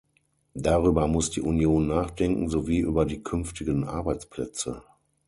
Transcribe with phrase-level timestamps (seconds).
[0.55, 4.81] Darüber muss die Union nachdenken sowie über die künftigen Arbeitsplätze.